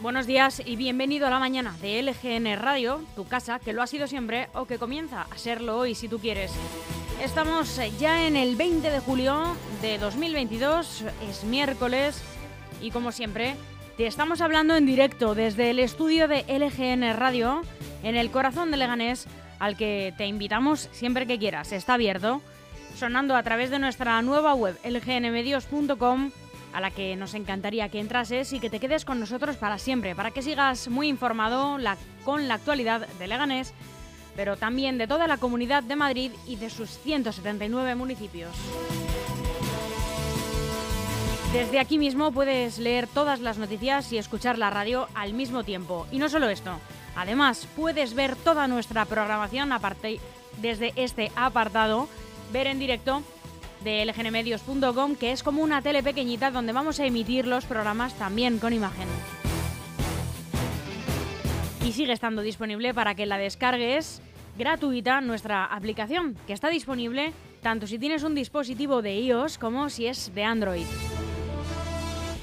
Buenos 0.00 0.26
días 0.26 0.62
y 0.64 0.76
bienvenido 0.76 1.26
a 1.26 1.30
la 1.30 1.38
mañana 1.38 1.76
de 1.82 2.02
LGN 2.02 2.58
Radio, 2.58 3.02
tu 3.14 3.28
casa, 3.28 3.58
que 3.58 3.74
lo 3.74 3.82
ha 3.82 3.86
sido 3.86 4.06
siempre 4.06 4.48
o 4.54 4.64
que 4.64 4.78
comienza 4.78 5.26
a 5.30 5.36
serlo 5.36 5.76
hoy 5.76 5.94
si 5.94 6.08
tú 6.08 6.18
quieres. 6.18 6.52
Estamos 7.22 7.78
ya 7.98 8.26
en 8.26 8.34
el 8.34 8.56
20 8.56 8.90
de 8.90 9.00
julio 9.00 9.54
de 9.82 9.98
2022, 9.98 11.04
es 11.28 11.44
miércoles 11.44 12.22
y 12.80 12.92
como 12.92 13.12
siempre 13.12 13.56
te 13.98 14.06
estamos 14.06 14.40
hablando 14.40 14.74
en 14.74 14.86
directo 14.86 15.34
desde 15.34 15.68
el 15.68 15.78
estudio 15.78 16.28
de 16.28 16.46
LGN 16.48 17.14
Radio 17.18 17.60
en 18.02 18.16
el 18.16 18.30
corazón 18.30 18.70
de 18.70 18.78
Leganés 18.78 19.26
al 19.58 19.76
que 19.76 20.14
te 20.16 20.24
invitamos 20.24 20.88
siempre 20.92 21.26
que 21.26 21.38
quieras. 21.38 21.72
Está 21.72 21.94
abierto, 21.94 22.40
sonando 22.96 23.36
a 23.36 23.42
través 23.42 23.68
de 23.68 23.78
nuestra 23.78 24.22
nueva 24.22 24.54
web 24.54 24.78
lgnmedios.com 24.82 26.30
a 26.72 26.80
la 26.80 26.90
que 26.90 27.16
nos 27.16 27.34
encantaría 27.34 27.88
que 27.88 28.00
entrases 28.00 28.52
y 28.52 28.60
que 28.60 28.70
te 28.70 28.80
quedes 28.80 29.04
con 29.04 29.20
nosotros 29.20 29.56
para 29.56 29.78
siempre, 29.78 30.14
para 30.14 30.30
que 30.30 30.42
sigas 30.42 30.88
muy 30.88 31.08
informado 31.08 31.78
con 32.24 32.48
la 32.48 32.54
actualidad 32.54 33.06
de 33.18 33.28
Leganés, 33.28 33.74
pero 34.36 34.56
también 34.56 34.98
de 34.98 35.06
toda 35.06 35.26
la 35.26 35.38
comunidad 35.38 35.82
de 35.82 35.96
Madrid 35.96 36.32
y 36.46 36.56
de 36.56 36.70
sus 36.70 36.90
179 36.98 37.94
municipios. 37.94 38.54
Desde 41.52 41.80
aquí 41.80 41.98
mismo 41.98 42.30
puedes 42.30 42.78
leer 42.78 43.08
todas 43.08 43.40
las 43.40 43.58
noticias 43.58 44.12
y 44.12 44.18
escuchar 44.18 44.56
la 44.56 44.70
radio 44.70 45.08
al 45.14 45.34
mismo 45.34 45.64
tiempo. 45.64 46.06
Y 46.12 46.18
no 46.18 46.28
solo 46.28 46.48
esto, 46.48 46.78
además 47.16 47.66
puedes 47.74 48.14
ver 48.14 48.36
toda 48.36 48.68
nuestra 48.68 49.04
programación 49.04 49.72
aparte 49.72 50.20
desde 50.58 50.92
este 50.94 51.32
apartado, 51.34 52.08
ver 52.52 52.68
en 52.68 52.78
directo 52.78 53.24
de 53.82 54.04
lgnmedios.com, 54.04 55.16
que 55.16 55.32
es 55.32 55.42
como 55.42 55.62
una 55.62 55.82
tele 55.82 56.02
pequeñita 56.02 56.50
donde 56.50 56.72
vamos 56.72 57.00
a 57.00 57.06
emitir 57.06 57.46
los 57.46 57.64
programas 57.64 58.14
también 58.14 58.58
con 58.58 58.72
imagen. 58.72 59.08
Y 61.84 61.92
sigue 61.92 62.12
estando 62.12 62.42
disponible 62.42 62.94
para 62.94 63.14
que 63.14 63.26
la 63.26 63.38
descargues 63.38 64.22
gratuita 64.58 65.20
nuestra 65.20 65.64
aplicación, 65.64 66.36
que 66.46 66.52
está 66.52 66.68
disponible 66.68 67.32
tanto 67.62 67.86
si 67.86 67.98
tienes 67.98 68.22
un 68.22 68.34
dispositivo 68.34 69.02
de 69.02 69.18
iOS 69.20 69.58
como 69.58 69.90
si 69.90 70.06
es 70.06 70.34
de 70.34 70.44
Android. 70.44 70.86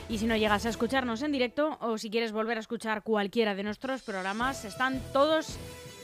Y 0.09 0.17
si 0.19 0.25
no 0.25 0.37
llegas 0.37 0.65
a 0.65 0.69
escucharnos 0.69 1.21
en 1.21 1.31
directo 1.31 1.77
o 1.81 1.97
si 1.97 2.09
quieres 2.09 2.31
volver 2.31 2.57
a 2.57 2.61
escuchar 2.61 3.03
cualquiera 3.03 3.55
de 3.55 3.63
nuestros 3.63 4.03
programas, 4.03 4.63
están 4.63 5.01
todos 5.11 5.57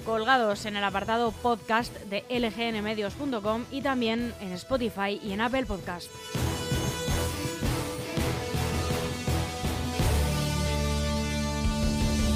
colgados 0.04 0.66
en 0.66 0.76
el 0.76 0.84
apartado 0.84 1.32
podcast 1.32 1.94
de 2.04 2.24
lgnmedios.com 2.30 3.66
y 3.72 3.82
también 3.82 4.34
en 4.42 4.52
Spotify 4.54 5.20
y 5.24 5.32
en 5.32 5.42
Apple 5.42 5.66
Podcast. 5.66 6.10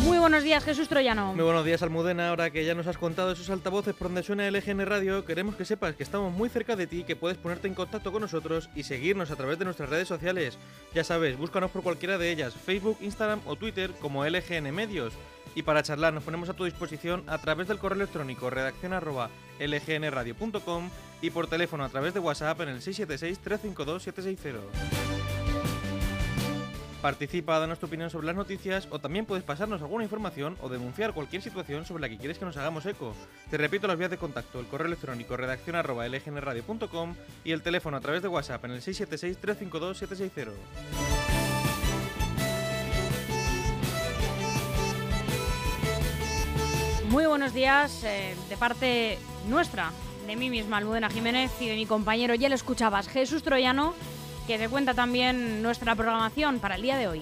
Muy 0.08 0.20
buenos 0.20 0.42
días, 0.42 0.64
Jesús 0.64 0.88
Troyano. 0.88 1.34
Muy 1.34 1.44
buenos 1.44 1.66
días, 1.66 1.82
Almudena. 1.82 2.30
Ahora 2.30 2.50
que 2.50 2.64
ya 2.64 2.74
nos 2.74 2.88
has 2.88 2.98
contado 2.98 3.34
esos 3.34 3.50
altavoces 3.50 3.94
por 3.94 4.08
donde 4.08 4.24
suena 4.24 4.50
LGN 4.50 4.86
Radio, 4.86 5.26
queremos 5.26 5.56
que 5.56 5.66
sepas 5.66 5.96
que 5.96 6.04
estamos 6.04 6.32
muy 6.32 6.48
cerca 6.48 6.78
de 6.78 6.88
ti, 6.88 7.04
que 7.04 7.18
puedes 7.18 7.38
ponerte 7.38 7.68
en 7.68 7.74
contacto 7.74 8.14
con 8.14 8.22
nosotros 8.22 8.70
y 8.74 8.84
seguirnos 8.84 9.32
a 9.32 9.36
través 9.36 9.60
de 9.60 9.66
nuestras 9.66 9.90
redes 9.90 10.08
sociales. 10.08 10.58
Ya 10.96 11.04
sabes, 11.04 11.38
búscanos 11.38 11.72
por 11.72 11.84
cualquiera 11.84 12.18
de 12.18 12.32
ellas, 12.32 12.54
Facebook, 12.54 12.98
Instagram 13.02 13.42
o 13.46 13.58
Twitter 13.58 13.92
como 14.00 14.26
LGN 14.26 14.74
Medios. 14.74 15.12
Y 15.56 15.64
para 15.64 15.84
charlar 15.84 16.14
nos 16.14 16.24
ponemos 16.24 16.48
a 16.48 16.54
tu 16.54 16.64
disposición 16.64 17.26
a 17.28 17.40
través 17.40 17.68
del 17.68 17.78
correo 17.78 17.98
electrónico 17.98 18.50
redacción 18.50 18.94
lgnradio.com 19.60 20.90
y 21.22 21.32
por 21.32 21.48
teléfono 21.48 21.84
a 21.84 21.90
través 21.90 22.14
de 22.14 22.22
WhatsApp 22.22 22.62
en 22.62 22.70
el 22.70 22.82
676-352-760. 22.82 25.27
Participa, 27.08 27.58
danos 27.58 27.80
tu 27.80 27.86
opinión 27.86 28.10
sobre 28.10 28.28
las 28.28 28.36
noticias 28.36 28.86
o 28.92 29.00
también 29.00 29.26
puedes 29.26 29.46
pasarnos 29.46 29.82
alguna 29.82 30.04
información 30.04 30.58
o 30.60 30.68
denunciar 30.68 31.14
cualquier 31.14 31.42
situación 31.42 31.86
sobre 31.86 32.02
la 32.02 32.10
que 32.10 32.18
quieres 32.18 32.38
que 32.38 32.44
nos 32.44 32.58
hagamos 32.58 32.86
eco. 32.86 33.16
Te 33.50 33.56
repito 33.56 33.88
las 33.88 33.98
vías 33.98 34.12
de 34.12 34.18
contacto, 34.18 34.60
el 34.60 34.66
correo 34.66 34.88
electrónico 34.88 35.38
redacción 35.38 35.78
y 37.46 37.52
el 37.54 37.62
teléfono 37.62 37.96
a 37.96 38.02
través 38.02 38.22
de 38.24 38.28
WhatsApp 38.28 38.66
en 38.66 38.72
el 38.72 38.82
676-352-760. 38.82 40.48
Muy 47.08 47.26
buenos 47.26 47.54
días 47.54 48.04
eh, 48.04 48.36
de 48.50 48.58
parte 48.58 49.18
nuestra, 49.48 49.94
de 50.28 50.36
mí 50.36 50.50
misma, 50.50 50.76
Almudena 50.76 51.10
Jiménez, 51.10 51.54
y 51.62 51.70
de 51.70 51.76
mi 51.76 51.86
compañero, 51.86 52.36
ya 52.36 52.50
lo 52.50 52.56
escuchabas, 52.56 53.08
Jesús 53.08 53.44
Troyano, 53.44 53.94
que 54.48 54.58
te 54.58 54.70
cuenta 54.70 54.94
también 54.94 55.62
nuestra 55.62 55.94
programación 55.94 56.60
para 56.60 56.76
el 56.76 56.82
día 56.82 56.98
de 56.98 57.10
hoy. 57.10 57.22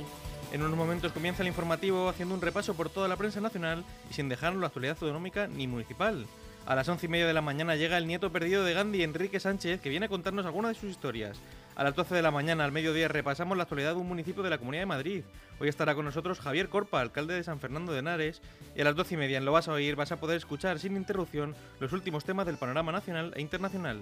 En 0.54 0.62
unos 0.62 0.78
momentos 0.78 1.12
comienza 1.12 1.42
el 1.42 1.48
informativo 1.48 2.08
haciendo 2.08 2.36
un 2.36 2.42
repaso 2.42 2.76
por 2.76 2.90
toda 2.90 3.08
la 3.08 3.18
prensa 3.18 3.42
nacional 3.42 3.84
y 4.12 4.14
sin 4.14 4.30
dejarnos 4.30 4.62
la 4.62 4.68
actualidad 4.68 4.96
autonómica 5.02 5.48
ni 5.48 5.66
municipal. 5.66 6.28
A 6.68 6.76
las 6.76 6.88
once 6.88 7.08
y 7.08 7.10
media 7.10 7.26
de 7.26 7.34
la 7.34 7.42
mañana 7.42 7.76
llega 7.76 7.98
el 7.98 8.06
nieto 8.06 8.32
perdido 8.32 8.64
de 8.64 8.74
Gandhi, 8.74 9.04
Enrique 9.04 9.40
Sánchez, 9.40 9.82
que 9.82 9.90
viene 9.90 10.06
a 10.06 10.10
contarnos 10.10 10.46
algunas 10.46 10.74
de 10.74 10.80
sus 10.80 10.92
historias. 10.92 11.38
A 11.76 11.84
las 11.84 11.96
12 11.96 12.14
de 12.14 12.22
la 12.22 12.32
mañana, 12.32 12.64
al 12.64 12.72
mediodía, 12.72 13.08
repasamos 13.08 13.58
la 13.58 13.64
actualidad 13.64 13.96
de 13.96 14.02
un 14.02 14.08
municipio 14.08 14.44
de 14.44 14.50
la 14.50 14.58
Comunidad 14.58 14.84
de 14.84 14.88
Madrid. 14.88 15.24
Hoy 15.60 15.68
estará 15.68 15.94
con 15.94 16.06
nosotros 16.06 16.40
Javier 16.40 16.70
Corpa, 16.70 17.02
alcalde 17.02 17.34
de 17.34 17.44
San 17.44 17.60
Fernando 17.60 17.92
de 17.92 18.00
Henares, 18.00 18.42
y 18.76 18.82
a 18.82 18.84
las 18.84 18.96
12 18.96 19.16
y 19.16 19.18
media 19.18 19.38
en 19.38 19.46
Lo 19.46 19.52
Vas 19.52 19.68
a 19.68 19.74
Oír 19.74 19.96
vas 19.96 20.12
a 20.12 20.20
poder 20.20 20.38
escuchar 20.38 20.80
sin 20.80 20.96
interrupción 20.96 21.56
los 21.80 21.92
últimos 21.92 22.24
temas 22.24 22.46
del 22.46 22.58
panorama 22.58 22.92
nacional 22.92 23.34
e 23.36 23.42
internacional. 23.42 24.00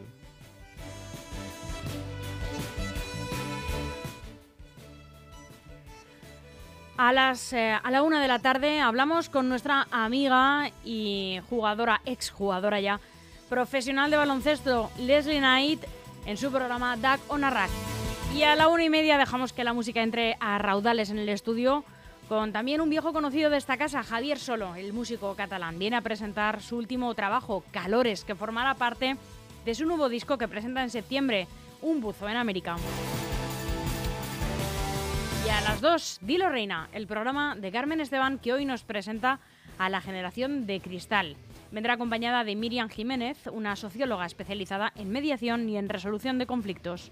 A, 6.98 7.12
las, 7.12 7.54
eh, 7.54 7.72
a 7.72 7.92
la 7.92 8.04
una 8.04 8.22
de 8.22 8.28
la 8.28 8.40
tarde 8.40 8.80
hablamos 8.80 9.30
con 9.30 9.50
nuestra 9.50 9.88
amiga 9.90 10.70
y 10.86 11.40
jugadora, 11.50 12.02
exjugadora 12.06 12.80
ya, 12.80 13.00
profesional 13.50 14.12
de 14.12 14.18
baloncesto, 14.18 14.92
Leslie 15.00 15.40
Knight, 15.40 15.84
en 16.26 16.38
su 16.38 16.52
programa 16.52 16.96
Duck 16.98 17.20
on 17.30 17.44
a 17.44 17.50
Rack. 17.50 17.72
Y 18.36 18.44
a 18.44 18.56
la 18.56 18.68
una 18.68 18.84
y 18.84 18.90
media 18.90 19.18
dejamos 19.18 19.54
que 19.54 19.64
la 19.64 19.74
música 19.74 20.04
entre 20.04 20.38
a 20.40 20.60
raudales 20.60 21.10
en 21.10 21.18
el 21.18 21.30
estudio 21.30 21.84
con 22.30 22.52
también 22.52 22.80
un 22.80 22.90
viejo 22.90 23.12
conocido 23.12 23.50
de 23.50 23.58
esta 23.58 23.78
casa, 23.78 24.04
Javier 24.04 24.38
Solo, 24.38 24.76
el 24.76 24.94
músico 24.94 25.36
catalán. 25.36 25.80
Viene 25.80 25.98
a 25.98 26.02
presentar 26.02 26.62
su 26.62 26.78
último 26.78 27.14
trabajo, 27.16 27.64
Calores, 27.72 28.24
que 28.24 28.36
formará 28.36 28.76
parte 28.76 29.18
de 29.66 29.76
su 29.76 29.86
nuevo 29.86 30.10
disco 30.10 30.38
que 30.38 30.48
presenta 30.48 30.84
en 30.84 30.90
septiembre, 30.90 31.48
Un 31.82 32.02
buzo 32.02 32.30
en 32.30 32.38
América. 32.38 32.78
Y 35.46 35.50
a 35.50 35.62
las 35.62 35.82
2, 35.82 36.20
Dilo 36.22 36.50
Reina, 36.50 36.88
el 36.94 37.06
programa 37.06 37.56
de 37.56 37.72
Carmen 37.72 38.00
Esteban 38.00 38.40
que 38.40 38.54
hoy 38.54 38.64
nos 38.64 38.84
presenta 38.84 39.40
a 39.78 39.90
la 39.90 40.00
generación 40.00 40.66
de 40.66 40.80
cristal. 40.80 41.36
Vendrá 41.72 41.96
acompañada 41.96 42.46
de 42.46 42.56
Miriam 42.56 42.88
Jiménez, 42.88 43.48
una 43.52 43.76
socióloga 43.76 44.26
especializada 44.26 44.94
en 44.96 45.10
mediación 45.10 45.68
y 45.68 45.78
en 45.78 45.90
resolución 45.90 46.40
de 46.40 46.46
conflictos. 46.46 47.12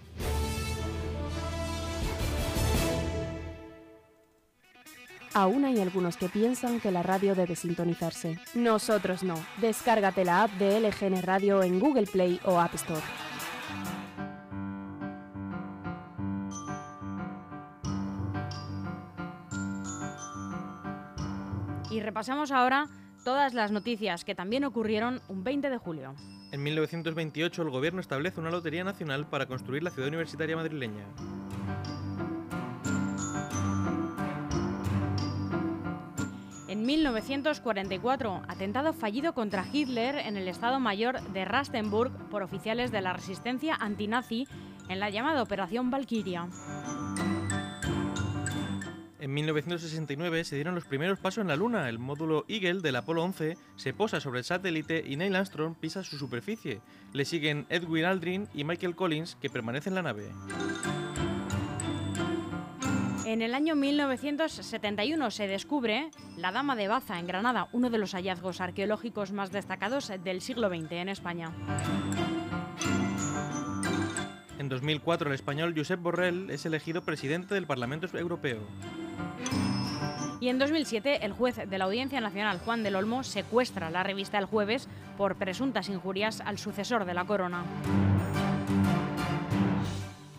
Aún 5.33 5.65
hay 5.65 5.79
algunos 5.79 6.17
que 6.17 6.29
piensan 6.29 6.79
que 6.79 6.91
la 6.91 7.03
radio 7.03 7.35
debe 7.35 7.55
sintonizarse. 7.55 8.37
Nosotros 8.53 9.23
no. 9.23 9.35
Descárgate 9.57 10.25
la 10.25 10.43
app 10.43 10.51
de 10.51 10.79
LGN 10.79 11.21
Radio 11.21 11.63
en 11.63 11.79
Google 11.79 12.05
Play 12.05 12.39
o 12.43 12.59
App 12.59 12.75
Store. 12.75 13.01
Repasamos 22.11 22.51
ahora 22.51 22.89
todas 23.23 23.53
las 23.53 23.71
noticias 23.71 24.25
que 24.25 24.35
también 24.35 24.65
ocurrieron 24.65 25.21
un 25.29 25.45
20 25.45 25.69
de 25.69 25.77
julio. 25.77 26.13
En 26.51 26.61
1928 26.61 27.61
el 27.61 27.69
gobierno 27.69 28.01
establece 28.01 28.41
una 28.41 28.51
lotería 28.51 28.83
nacional 28.83 29.27
para 29.27 29.45
construir 29.45 29.81
la 29.81 29.91
ciudad 29.91 30.09
universitaria 30.09 30.57
madrileña. 30.57 31.05
En 36.67 36.85
1944, 36.85 38.41
atentado 38.49 38.91
fallido 38.91 39.33
contra 39.33 39.65
Hitler 39.71 40.15
en 40.17 40.35
el 40.35 40.49
Estado 40.49 40.81
Mayor 40.81 41.21
de 41.29 41.45
Rastenburg 41.45 42.11
por 42.29 42.43
oficiales 42.43 42.91
de 42.91 42.99
la 42.99 43.13
resistencia 43.13 43.75
antinazi 43.75 44.49
en 44.89 44.99
la 44.99 45.09
llamada 45.09 45.41
Operación 45.41 45.89
Valkyria. 45.89 46.49
En 49.31 49.35
1969 49.35 50.43
se 50.43 50.55
dieron 50.55 50.75
los 50.75 50.83
primeros 50.83 51.17
pasos 51.17 51.41
en 51.41 51.47
la 51.47 51.55
Luna. 51.55 51.87
El 51.87 51.99
módulo 51.99 52.43
Eagle 52.49 52.81
del 52.81 52.97
Apolo 52.97 53.23
11 53.23 53.55
se 53.77 53.93
posa 53.93 54.19
sobre 54.19 54.39
el 54.39 54.43
satélite 54.43 55.05
y 55.07 55.15
Neil 55.15 55.37
Armstrong 55.37 55.73
pisa 55.73 56.03
su 56.03 56.17
superficie. 56.17 56.81
Le 57.13 57.23
siguen 57.23 57.65
Edwin 57.69 58.03
Aldrin 58.03 58.49
y 58.53 58.65
Michael 58.65 58.93
Collins, 58.93 59.37
que 59.37 59.49
permanecen 59.49 59.91
en 59.91 59.95
la 59.95 60.01
nave. 60.01 60.31
En 63.25 63.41
el 63.41 63.53
año 63.53 63.77
1971 63.77 65.31
se 65.31 65.47
descubre 65.47 66.11
la 66.35 66.51
Dama 66.51 66.75
de 66.75 66.89
Baza 66.89 67.17
en 67.17 67.25
Granada, 67.25 67.69
uno 67.71 67.89
de 67.89 67.99
los 67.99 68.11
hallazgos 68.11 68.59
arqueológicos 68.59 69.31
más 69.31 69.49
destacados 69.53 70.11
del 70.25 70.41
siglo 70.41 70.67
XX 70.67 70.91
en 70.91 71.07
España. 71.07 71.53
En 74.61 74.69
2004 74.69 75.27
el 75.27 75.33
español 75.33 75.73
Josep 75.75 75.99
Borrell 75.99 76.51
es 76.51 76.67
elegido 76.67 77.01
presidente 77.01 77.55
del 77.55 77.65
Parlamento 77.65 78.15
Europeo. 78.15 78.59
Y 80.39 80.49
en 80.49 80.59
2007, 80.59 81.25
el 81.25 81.31
juez 81.31 81.55
de 81.67 81.77
la 81.79 81.85
Audiencia 81.85 82.21
Nacional, 82.21 82.59
Juan 82.59 82.83
del 82.83 82.95
Olmo, 82.95 83.23
secuestra 83.23 83.89
la 83.89 84.03
revista 84.03 84.37
El 84.37 84.45
Jueves 84.45 84.87
por 85.17 85.35
presuntas 85.35 85.89
injurias 85.89 86.41
al 86.41 86.59
sucesor 86.59 87.05
de 87.05 87.13
la 87.15 87.25
corona. 87.25 87.63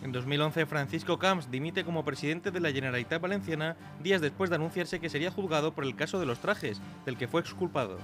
En 0.01 0.13
2011, 0.13 0.67
Francisco 0.67 1.19
Camps 1.19 1.51
dimite 1.51 1.83
como 1.83 2.05
presidente 2.05 2.49
de 2.49 2.61
la 2.61 2.71
Generalitat 2.71 3.21
Valenciana 3.21 3.75
días 4.01 4.21
después 4.21 4.49
de 4.49 4.55
anunciarse 4.55 5.01
que 5.01 5.09
sería 5.09 5.31
juzgado 5.31 5.73
por 5.73 5.83
el 5.83 5.97
caso 5.97 6.17
de 6.21 6.27
los 6.27 6.39
trajes, 6.39 6.81
del 7.05 7.17
que 7.17 7.27
fue 7.27 7.41
exculpado. 7.41 7.97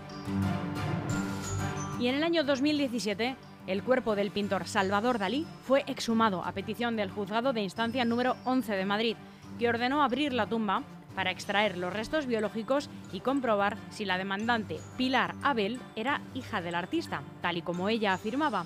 Y 1.98 2.07
en 2.07 2.16
el 2.16 2.24
año 2.24 2.44
2017, 2.44 3.38
el 3.69 3.83
cuerpo 3.83 4.16
del 4.16 4.31
pintor 4.31 4.68
Salvador 4.68 5.19
Dalí 5.19 5.45
fue 5.62 5.83
exhumado 5.86 6.44
a 6.44 6.54
petición 6.54 6.95
del 6.95 7.12
juzgado 7.12 7.54
de 7.54 7.62
instancia 7.62 8.04
número 8.04 8.36
11 8.44 8.75
de 8.75 8.86
Madrid, 8.86 9.16
que 9.60 9.69
ordenó 9.69 10.01
abrir 10.01 10.33
la 10.33 10.48
tumba 10.48 10.81
para 11.13 11.30
extraer 11.30 11.77
los 11.77 11.94
restos 11.94 12.25
biológicos 12.25 12.89
y 13.13 13.19
comprobar 13.19 13.77
si 13.92 14.06
la 14.06 14.18
demandante 14.18 14.80
Pilar 14.98 15.36
Abel 15.44 15.80
era 15.95 16.21
hija 16.33 16.62
del 16.62 16.74
artista, 16.74 17.21
tal 17.42 17.57
y 17.57 17.62
como 17.62 17.89
ella 17.89 18.13
afirmaba. 18.13 18.66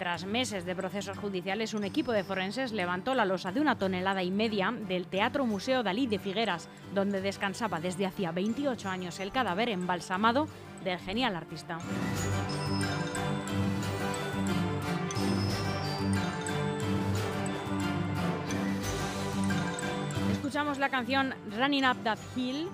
Tras 0.00 0.26
meses 0.26 0.64
de 0.64 0.74
procesos 0.74 1.18
judiciales, 1.18 1.72
un 1.72 1.84
equipo 1.84 2.10
de 2.10 2.24
forenses 2.24 2.72
levantó 2.72 3.14
la 3.14 3.24
losa 3.24 3.52
de 3.52 3.60
una 3.60 3.78
tonelada 3.78 4.24
y 4.24 4.32
media 4.32 4.74
del 4.88 5.06
Teatro 5.06 5.46
Museo 5.46 5.84
Dalí 5.84 6.08
de 6.08 6.18
Figueras, 6.18 6.68
donde 6.92 7.20
descansaba 7.20 7.78
desde 7.78 8.06
hacía 8.06 8.32
28 8.32 8.88
años 8.88 9.20
el 9.20 9.30
cadáver 9.30 9.68
embalsamado 9.68 10.48
del 10.82 10.98
genial 10.98 11.36
artista. 11.36 11.78
Escuchamos 20.52 20.78
la 20.78 20.90
canción 20.90 21.34
Running 21.56 21.86
Up 21.86 22.04
That 22.04 22.18
Hill 22.36 22.68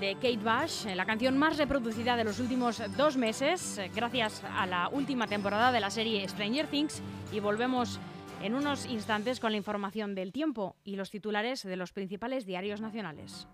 de 0.00 0.14
Kate 0.14 0.38
Bush, 0.38 0.86
la 0.96 1.06
canción 1.06 1.38
más 1.38 1.58
reproducida 1.58 2.16
de 2.16 2.24
los 2.24 2.40
últimos 2.40 2.82
dos 2.96 3.16
meses, 3.16 3.80
gracias 3.94 4.42
a 4.52 4.66
la 4.66 4.88
última 4.88 5.28
temporada 5.28 5.70
de 5.70 5.78
la 5.78 5.90
serie 5.90 6.28
Stranger 6.28 6.66
Things. 6.66 7.00
Y 7.32 7.38
volvemos 7.38 8.00
en 8.42 8.56
unos 8.56 8.84
instantes 8.86 9.38
con 9.38 9.52
la 9.52 9.58
información 9.58 10.16
del 10.16 10.32
tiempo 10.32 10.74
y 10.82 10.96
los 10.96 11.12
titulares 11.12 11.62
de 11.62 11.76
los 11.76 11.92
principales 11.92 12.46
diarios 12.46 12.80
nacionales. 12.80 13.46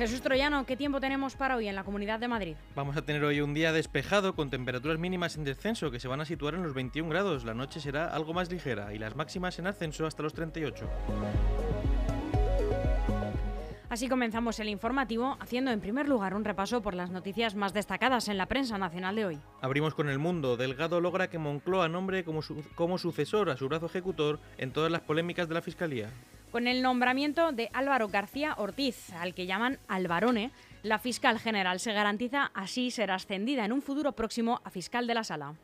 Jesús 0.00 0.22
Troyano, 0.22 0.64
¿qué 0.64 0.78
tiempo 0.78 0.98
tenemos 0.98 1.36
para 1.36 1.56
hoy 1.56 1.68
en 1.68 1.76
la 1.76 1.84
Comunidad 1.84 2.18
de 2.18 2.26
Madrid? 2.26 2.56
Vamos 2.74 2.96
a 2.96 3.02
tener 3.02 3.22
hoy 3.22 3.42
un 3.42 3.52
día 3.52 3.70
despejado 3.70 4.34
con 4.34 4.48
temperaturas 4.48 4.98
mínimas 4.98 5.36
en 5.36 5.44
descenso 5.44 5.90
que 5.90 6.00
se 6.00 6.08
van 6.08 6.22
a 6.22 6.24
situar 6.24 6.54
en 6.54 6.62
los 6.62 6.72
21 6.72 7.10
grados. 7.10 7.44
La 7.44 7.52
noche 7.52 7.80
será 7.80 8.06
algo 8.06 8.32
más 8.32 8.50
ligera 8.50 8.94
y 8.94 8.98
las 8.98 9.14
máximas 9.14 9.58
en 9.58 9.66
ascenso 9.66 10.06
hasta 10.06 10.22
los 10.22 10.32
38. 10.32 10.88
Así 13.90 14.08
comenzamos 14.08 14.58
el 14.60 14.70
informativo 14.70 15.36
haciendo 15.38 15.70
en 15.70 15.80
primer 15.80 16.08
lugar 16.08 16.32
un 16.32 16.46
repaso 16.46 16.80
por 16.80 16.94
las 16.94 17.10
noticias 17.10 17.54
más 17.54 17.74
destacadas 17.74 18.28
en 18.28 18.38
la 18.38 18.46
prensa 18.46 18.78
nacional 18.78 19.16
de 19.16 19.26
hoy. 19.26 19.38
Abrimos 19.60 19.94
con 19.94 20.08
el 20.08 20.18
mundo. 20.18 20.56
Delgado 20.56 21.00
logra 21.02 21.28
que 21.28 21.36
Moncloa 21.38 21.88
nombre 21.90 22.24
como, 22.24 22.40
su- 22.40 22.64
como 22.74 22.96
sucesor 22.96 23.50
a 23.50 23.58
su 23.58 23.68
brazo 23.68 23.84
ejecutor 23.84 24.40
en 24.56 24.72
todas 24.72 24.90
las 24.90 25.02
polémicas 25.02 25.46
de 25.46 25.54
la 25.54 25.60
Fiscalía. 25.60 26.08
Con 26.50 26.66
el 26.66 26.82
nombramiento 26.82 27.52
de 27.52 27.70
Álvaro 27.72 28.08
García 28.08 28.54
Ortiz, 28.58 29.12
al 29.12 29.34
que 29.34 29.46
llaman 29.46 29.78
Alvarone, 29.86 30.50
la 30.82 30.98
fiscal 30.98 31.38
general 31.38 31.78
se 31.78 31.92
garantiza 31.92 32.50
así 32.54 32.90
ser 32.90 33.12
ascendida 33.12 33.64
en 33.64 33.72
un 33.72 33.82
futuro 33.82 34.12
próximo 34.12 34.60
a 34.64 34.70
fiscal 34.70 35.06
de 35.06 35.14
la 35.14 35.22
sala. 35.22 35.54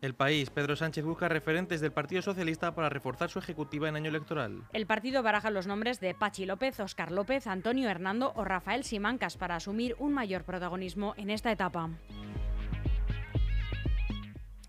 El 0.00 0.14
país, 0.14 0.50
Pedro 0.50 0.76
Sánchez 0.76 1.04
busca 1.04 1.28
referentes 1.28 1.80
del 1.80 1.90
Partido 1.90 2.22
Socialista 2.22 2.72
para 2.72 2.88
reforzar 2.88 3.30
su 3.30 3.40
ejecutiva 3.40 3.88
en 3.88 3.96
año 3.96 4.10
electoral. 4.10 4.62
El 4.72 4.86
partido 4.86 5.24
baraja 5.24 5.50
los 5.50 5.66
nombres 5.66 5.98
de 5.98 6.14
Pachi 6.14 6.46
López, 6.46 6.78
Óscar 6.78 7.10
López, 7.10 7.48
Antonio 7.48 7.88
Hernando 7.88 8.32
o 8.36 8.44
Rafael 8.44 8.84
Simancas 8.84 9.36
para 9.36 9.56
asumir 9.56 9.96
un 9.98 10.12
mayor 10.12 10.44
protagonismo 10.44 11.14
en 11.16 11.30
esta 11.30 11.50
etapa. 11.50 11.90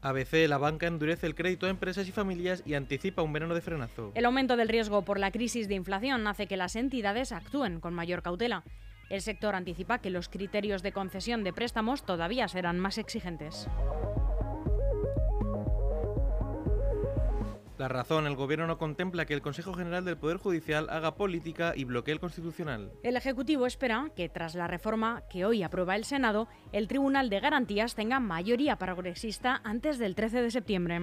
ABC, 0.02 0.48
la 0.48 0.58
banca 0.58 0.88
endurece 0.88 1.28
el 1.28 1.36
crédito 1.36 1.66
a 1.66 1.70
empresas 1.70 2.08
y 2.08 2.12
familias 2.12 2.64
y 2.66 2.76
anticipa 2.76 3.22
un 3.22 3.34
verano 3.34 3.54
de 3.54 3.62
frenazo. 3.62 4.12
El 4.16 4.26
aumento 4.26 4.56
del 4.56 4.70
riesgo 4.70 5.04
por 5.04 5.20
la 5.20 5.32
crisis 5.32 5.68
de 5.68 5.76
inflación 5.76 6.26
hace 6.28 6.48
que 6.48 6.58
las 6.58 6.76
entidades 6.76 7.32
actúen 7.32 7.80
con 7.80 7.94
mayor 7.94 8.22
cautela. 8.22 8.64
El 9.10 9.22
sector 9.22 9.56
anticipa 9.56 10.00
que 10.00 10.10
los 10.10 10.30
criterios 10.30 10.84
de 10.84 10.92
concesión 10.92 11.44
de 11.44 11.52
préstamos 11.52 12.04
todavía 12.04 12.48
serán 12.48 12.80
más 12.80 12.98
exigentes. 12.98 13.68
La 17.80 17.88
razón, 17.88 18.28
el 18.28 18.36
gobierno 18.36 18.68
no 18.68 18.78
contempla 18.78 19.26
que 19.26 19.34
el 19.34 19.42
Consejo 19.42 19.74
General 19.74 20.04
del 20.04 20.18
Poder 20.18 20.36
Judicial 20.36 20.90
haga 20.90 21.16
política 21.16 21.72
y 21.78 21.86
bloquee 21.86 22.12
el 22.14 22.20
Constitucional. 22.20 22.92
El 23.04 23.16
Ejecutivo 23.16 23.66
espera 23.66 24.12
que, 24.18 24.28
tras 24.28 24.54
la 24.54 24.68
reforma 24.68 25.24
que 25.30 25.46
hoy 25.46 25.64
aprueba 25.64 25.96
el 25.96 26.04
Senado, 26.04 26.50
el 26.74 26.90
Tribunal 26.90 27.30
de 27.30 27.40
Garantías 27.40 27.96
tenga 27.96 28.20
mayoría 28.20 28.76
progresista 28.76 29.62
antes 29.64 29.98
del 29.98 30.14
13 30.14 30.42
de 30.42 30.52
septiembre. 30.52 31.00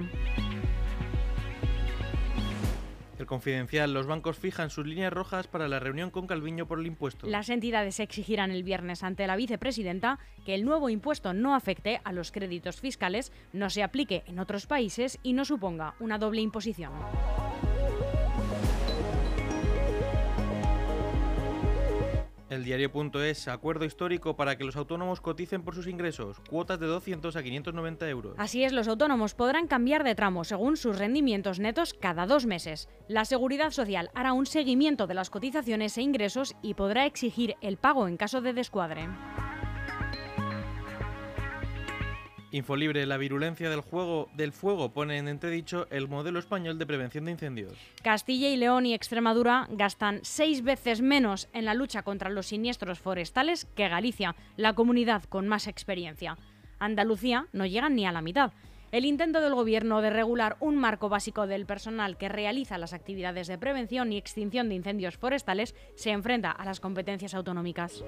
El 3.18 3.26
Confidencial, 3.26 3.94
los 3.94 4.06
bancos 4.06 4.38
fijan 4.38 4.68
sus 4.68 4.86
líneas 4.86 5.12
rojas 5.12 5.46
para 5.46 5.68
la 5.68 5.80
reunión 5.80 6.10
con 6.10 6.26
Calviño 6.26 6.66
por 6.66 6.78
el 6.78 6.86
impuesto. 6.86 7.26
Las 7.26 7.48
entidades 7.48 7.98
exigirán 7.98 8.50
el 8.50 8.62
viernes 8.62 9.02
ante 9.02 9.26
la 9.26 9.36
vicepresidenta 9.36 10.18
que 10.44 10.54
el 10.54 10.64
nuevo 10.64 10.90
impuesto 10.90 11.32
no 11.32 11.54
afecte 11.54 12.00
a 12.04 12.12
los 12.12 12.30
créditos 12.30 12.80
fiscales, 12.80 13.32
no 13.52 13.70
se 13.70 13.82
aplique 13.82 14.22
en 14.26 14.38
otros 14.38 14.66
países 14.66 15.18
y 15.22 15.32
no 15.32 15.44
suponga 15.44 15.94
una 15.98 16.18
doble 16.18 16.42
imposición. 16.42 16.92
El 22.48 22.62
diario.es, 22.62 23.48
acuerdo 23.48 23.84
histórico 23.84 24.36
para 24.36 24.56
que 24.56 24.62
los 24.62 24.76
autónomos 24.76 25.20
coticen 25.20 25.62
por 25.62 25.74
sus 25.74 25.88
ingresos, 25.88 26.40
cuotas 26.48 26.78
de 26.78 26.86
200 26.86 27.34
a 27.34 27.42
590 27.42 28.08
euros. 28.08 28.34
Así 28.38 28.62
es, 28.62 28.72
los 28.72 28.86
autónomos 28.86 29.34
podrán 29.34 29.66
cambiar 29.66 30.04
de 30.04 30.14
tramo 30.14 30.44
según 30.44 30.76
sus 30.76 30.96
rendimientos 30.96 31.58
netos 31.58 31.92
cada 31.92 32.24
dos 32.24 32.46
meses. 32.46 32.88
La 33.08 33.24
Seguridad 33.24 33.72
Social 33.72 34.10
hará 34.14 34.32
un 34.32 34.46
seguimiento 34.46 35.08
de 35.08 35.14
las 35.14 35.28
cotizaciones 35.28 35.98
e 35.98 36.02
ingresos 36.02 36.54
y 36.62 36.74
podrá 36.74 37.06
exigir 37.06 37.56
el 37.62 37.78
pago 37.78 38.06
en 38.06 38.16
caso 38.16 38.40
de 38.40 38.52
descuadre. 38.52 39.08
Infolibre, 42.52 43.04
la 43.06 43.16
virulencia 43.16 43.68
del, 43.68 43.80
juego, 43.80 44.28
del 44.34 44.52
fuego 44.52 44.92
pone 44.92 45.18
en 45.18 45.28
entredicho 45.28 45.86
el 45.90 46.08
modelo 46.08 46.38
español 46.38 46.78
de 46.78 46.86
prevención 46.86 47.24
de 47.24 47.32
incendios. 47.32 47.72
Castilla 48.02 48.48
y 48.48 48.56
León 48.56 48.86
y 48.86 48.94
Extremadura 48.94 49.66
gastan 49.70 50.20
seis 50.22 50.62
veces 50.62 51.02
menos 51.02 51.48
en 51.52 51.64
la 51.64 51.74
lucha 51.74 52.02
contra 52.02 52.30
los 52.30 52.46
siniestros 52.46 53.00
forestales 53.00 53.64
que 53.74 53.88
Galicia, 53.88 54.36
la 54.56 54.74
comunidad 54.74 55.24
con 55.24 55.48
más 55.48 55.66
experiencia. 55.66 56.38
Andalucía 56.78 57.46
no 57.52 57.66
llega 57.66 57.88
ni 57.88 58.06
a 58.06 58.12
la 58.12 58.22
mitad. 58.22 58.52
El 58.92 59.04
intento 59.04 59.40
del 59.40 59.54
Gobierno 59.54 60.00
de 60.00 60.10
regular 60.10 60.56
un 60.60 60.76
marco 60.76 61.08
básico 61.08 61.48
del 61.48 61.66
personal 61.66 62.16
que 62.16 62.28
realiza 62.28 62.78
las 62.78 62.92
actividades 62.92 63.48
de 63.48 63.58
prevención 63.58 64.12
y 64.12 64.16
extinción 64.16 64.68
de 64.68 64.76
incendios 64.76 65.18
forestales 65.18 65.74
se 65.96 66.10
enfrenta 66.10 66.52
a 66.52 66.64
las 66.64 66.78
competencias 66.78 67.34
autonómicas. 67.34 68.04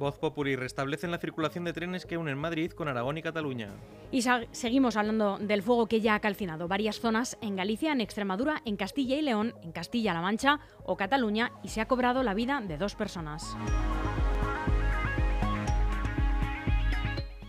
Voz 0.00 0.18
Populi 0.18 0.56
restablecen 0.56 1.10
la 1.10 1.18
circulación 1.18 1.64
de 1.64 1.74
trenes 1.74 2.06
que 2.06 2.16
unen 2.16 2.38
Madrid 2.38 2.72
con 2.72 2.88
Aragón 2.88 3.18
y 3.18 3.22
Cataluña. 3.22 3.68
Y 4.10 4.22
seguimos 4.22 4.96
hablando 4.96 5.36
del 5.38 5.62
fuego 5.62 5.86
que 5.86 6.00
ya 6.00 6.14
ha 6.14 6.20
calcinado 6.20 6.68
varias 6.68 6.98
zonas 6.98 7.36
en 7.42 7.54
Galicia, 7.54 7.92
en 7.92 8.00
Extremadura, 8.00 8.62
en 8.64 8.76
Castilla 8.76 9.16
y 9.16 9.22
León, 9.22 9.54
en 9.62 9.72
Castilla-La 9.72 10.22
Mancha 10.22 10.58
o 10.84 10.96
Cataluña 10.96 11.52
y 11.62 11.68
se 11.68 11.82
ha 11.82 11.86
cobrado 11.86 12.22
la 12.22 12.32
vida 12.32 12.62
de 12.66 12.78
dos 12.78 12.94
personas. 12.94 13.54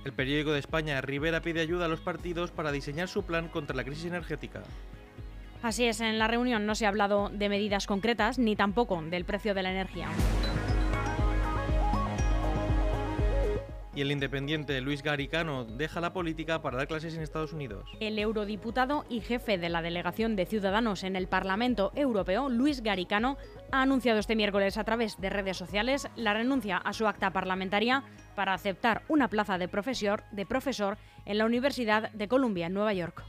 El 0.03 0.12
periódico 0.12 0.51
de 0.51 0.60
España, 0.60 1.00
Rivera 1.00 1.41
pide 1.41 1.62
ayuda 1.62 1.86
a 1.86 1.88
los 1.88 2.01
partidos 2.01 2.51
para 2.51 2.74
diseñar 2.74 3.08
su 3.08 3.24
plan 3.24 3.48
contra 3.48 3.77
la 3.77 3.86
crisis 3.86 4.05
energética. 4.05 4.62
Así 5.63 5.86
es, 5.86 6.01
en 6.01 6.20
la 6.20 6.27
reunión 6.27 6.65
no 6.65 6.75
se 6.75 6.86
ha 6.86 6.89
hablado 6.89 7.29
de 7.29 7.48
medidas 7.48 7.88
concretas 7.88 8.39
ni 8.39 8.58
tampoco 8.58 9.01
del 9.01 9.24
precio 9.24 9.53
de 9.53 9.63
la 9.63 9.72
energía. 9.72 10.10
Y 13.93 14.01
el 14.01 14.12
independiente 14.12 14.79
Luis 14.79 15.03
Garicano 15.03 15.65
deja 15.65 16.00
la 16.00 16.13
política 16.13 16.62
para 16.62 16.77
dar 16.77 16.88
clases 16.88 17.13
en 17.15 17.21
Estados 17.21 17.51
Unidos. 17.51 17.89
El 18.00 18.17
eurodiputado 18.19 19.05
y 19.10 19.19
jefe 19.19 19.57
de 19.57 19.67
la 19.67 19.81
delegación 19.81 20.38
de 20.38 20.45
Ciudadanos 20.45 21.03
en 21.03 21.17
el 21.17 21.27
Parlamento 21.27 21.91
Europeo, 21.95 22.48
Luis 22.48 22.81
Garicano, 22.83 23.38
ha 23.71 23.81
anunciado 23.81 24.19
este 24.19 24.36
miércoles 24.36 24.77
a 24.77 24.86
través 24.86 25.19
de 25.19 25.29
redes 25.29 25.57
sociales 25.57 26.07
la 26.15 26.33
renuncia 26.33 26.77
a 26.77 26.93
su 26.93 27.05
acta 27.05 27.31
parlamentaria 27.31 28.03
para 28.36 28.53
aceptar 28.53 29.03
una 29.10 29.27
plaza 29.27 29.57
de 29.57 29.67
profesor, 29.67 30.24
de 30.31 30.45
profesor 30.45 30.98
en 31.25 31.38
la 31.38 31.45
Universidad 31.45 32.12
de 32.12 32.27
Columbia, 32.29 32.67
en 32.67 32.74
Nueva 32.74 32.93
York. 32.93 33.24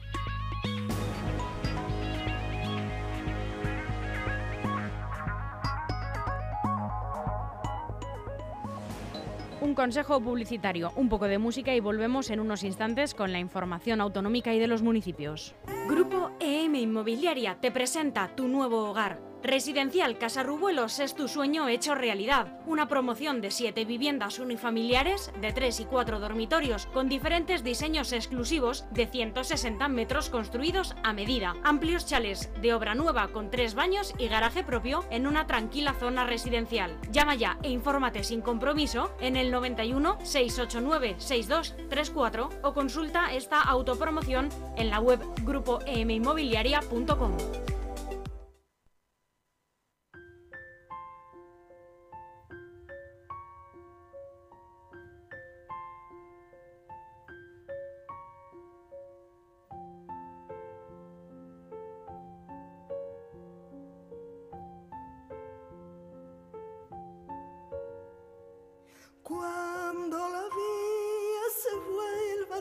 Un 9.63 9.77
consejo 9.77 10.21
publicitario, 10.21 10.91
un 10.97 11.09
poco 11.09 11.27
de 11.27 11.39
música 11.39 11.73
y 11.73 11.79
volvemos 11.79 12.31
en 12.31 12.41
unos 12.41 12.65
instantes 12.65 13.15
con 13.15 13.31
la 13.31 13.39
información 13.39 14.01
autonómica 14.01 14.53
y 14.53 14.59
de 14.59 14.67
los 14.67 14.83
municipios. 14.83 15.55
Grupo 15.89 16.33
EM 16.41 16.75
Inmobiliaria 16.75 17.59
te 17.61 17.71
presenta 17.71 18.35
tu 18.35 18.49
nuevo 18.49 18.91
hogar. 18.91 19.32
Residencial 19.43 20.19
Casarrubuelos 20.19 21.01
es 21.01 21.17
tu 21.17 21.27
sueño 21.27 21.69
hecho 21.69 21.97
realidad. 21.97 22.61
Una 22.65 22.87
promoción 22.87 23.41
de 23.41 23.51
7 23.51 23.85
viviendas 23.85 24.39
unifamiliares 24.39 25.33
de 25.41 25.53
3 25.53 25.81
y 25.81 25.85
4 25.85 26.21
dormitorios 26.21 26.87
con 26.87 27.09
diferentes 27.09 27.65
diseños 27.65 28.13
exclusivos 28.13 28.85
de 28.93 29.09
160 29.09 29.89
metros 29.89 30.31
construidos 30.31 30.95
a 31.03 31.13
medida. 31.13 31.57
Amplios 31.65 32.07
chales 32.07 32.51
de 32.63 32.73
obra 32.73 32.95
nueva 32.95 33.29
con 33.29 33.51
3 33.51 33.75
baños 33.75 34.15
y 34.17 34.29
garaje 34.29 34.63
propio 34.63 35.05
en 35.11 35.27
una 35.27 35.49
tranquila 35.49 35.93
zona 35.95 36.25
residencial. 36.25 36.97
Llama 37.11 37.35
ya 37.35 37.59
e 37.65 37.71
infórmate 37.71 38.23
sin 38.23 38.43
compromiso 38.43 39.13
en 39.21 39.35
el 39.35 39.51
91 39.51 40.19
689 40.23 41.17
6234 41.19 42.49
o 42.63 42.73
consulta 42.73 43.35
esta 43.35 43.61
autopromoción 43.61 44.51
en 44.77 44.89
la 44.89 45.01
web 45.01 45.19
grupoeminmobiliaria.com. 45.43 47.72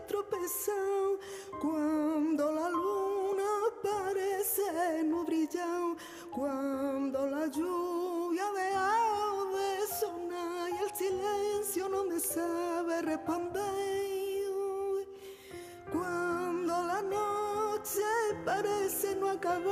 vuelva 0.01 0.07
tropezar, 0.07 1.19
cuando 1.59 2.51
la 2.51 2.69
luna 2.69 3.43
parece 3.81 5.03
no 5.03 5.23
brillar, 5.23 5.95
cuando 6.31 7.25
la 7.27 7.47
lluvia 7.47 8.51
de 8.53 8.73
ave 8.73 9.87
sonar 9.99 10.69
y 10.69 10.77
el 10.83 10.91
silencio 10.95 11.89
no 11.89 12.05
me 12.05 12.19
sabe 12.19 13.01
responder, 13.01 13.63
cuando 15.91 16.83
la 16.83 17.01
noche 17.01 18.01
parece 18.45 19.15
no 19.15 19.29
acabar, 19.29 19.70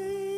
you. 0.00 0.29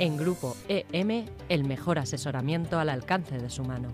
En 0.00 0.16
Grupo 0.16 0.56
EM, 0.68 1.26
el 1.48 1.64
mejor 1.64 2.00
asesoramiento 2.00 2.80
al 2.80 2.88
alcance 2.88 3.38
de 3.38 3.48
su 3.48 3.62
mano. 3.62 3.90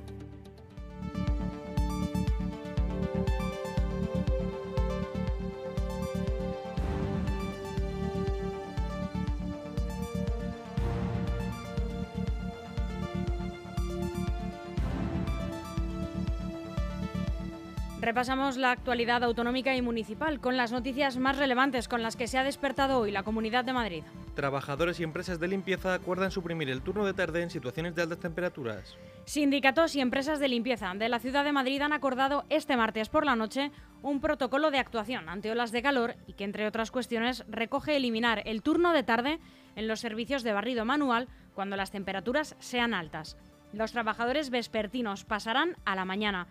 Repasamos 18.01 18.57
la 18.57 18.71
actualidad 18.71 19.23
autonómica 19.23 19.77
y 19.77 19.83
municipal 19.83 20.41
con 20.41 20.57
las 20.57 20.73
noticias 20.73 21.19
más 21.19 21.37
relevantes 21.37 21.87
con 21.87 22.03
las 22.03 22.17
que 22.17 22.27
se 22.27 22.39
ha 22.39 22.45
despertado 22.45 22.99
hoy 22.99 23.11
la 23.11 23.23
Comunidad 23.23 23.67
de 23.67 23.75
Madrid. 23.75 24.03
Trabajadores 24.35 25.01
y 25.01 25.03
empresas 25.03 25.41
de 25.41 25.49
limpieza 25.49 25.93
acuerdan 25.93 26.31
suprimir 26.31 26.71
el 26.71 26.83
turno 26.83 27.05
de 27.05 27.15
tarde 27.15 27.43
en 27.43 27.51
situaciones 27.51 27.95
de 27.95 28.03
altas 28.03 28.21
temperaturas. 28.21 28.97
Sindicatos 29.25 29.95
y 29.97 30.01
empresas 30.01 30.39
de 30.39 30.49
limpieza 30.49 30.93
de 30.95 31.09
la 31.09 31.19
ciudad 31.19 31.45
de 31.45 31.53
Madrid 31.53 31.83
han 31.83 31.93
acordado 31.93 32.45
este 32.49 32.77
martes 32.77 33.09
por 33.09 33.27
la 33.27 33.37
noche 33.37 33.71
un 34.03 34.21
protocolo 34.21 34.71
de 34.71 34.79
actuación 34.79 35.29
ante 35.29 35.51
olas 35.51 35.73
de 35.73 35.83
calor 35.83 36.15
y 36.27 36.35
que, 36.35 36.45
entre 36.45 36.67
otras 36.67 36.91
cuestiones, 36.91 37.45
recoge 37.49 37.97
eliminar 37.97 38.43
el 38.47 38.63
turno 38.63 38.93
de 38.93 39.03
tarde 39.03 39.41
en 39.77 39.89
los 39.89 40.01
servicios 40.01 40.43
de 40.43 40.53
barrido 40.53 40.85
manual 40.85 41.29
cuando 41.55 41.77
las 41.77 41.91
temperaturas 41.91 42.57
sean 42.61 42.95
altas. 42.95 43.37
Los 43.73 43.93
trabajadores 43.93 44.51
vespertinos 44.51 45.25
pasarán 45.25 45.77
a 45.85 45.95
la 45.95 46.05
mañana. 46.05 46.47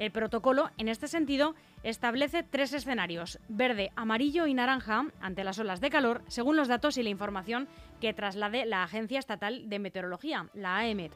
El 0.00 0.12
protocolo, 0.12 0.70
en 0.78 0.88
este 0.88 1.08
sentido, 1.08 1.54
establece 1.82 2.42
tres 2.42 2.72
escenarios, 2.72 3.38
verde, 3.50 3.92
amarillo 3.96 4.46
y 4.46 4.54
naranja, 4.54 5.04
ante 5.20 5.44
las 5.44 5.58
olas 5.58 5.82
de 5.82 5.90
calor, 5.90 6.22
según 6.26 6.56
los 6.56 6.68
datos 6.68 6.96
y 6.96 7.02
la 7.02 7.10
información 7.10 7.68
que 8.00 8.14
traslade 8.14 8.64
la 8.64 8.82
Agencia 8.82 9.18
Estatal 9.18 9.68
de 9.68 9.78
Meteorología, 9.78 10.48
la 10.54 10.78
AEMET. 10.78 11.12